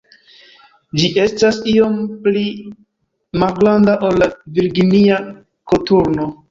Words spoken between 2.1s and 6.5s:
pli malgranda ol la Virginia koturno.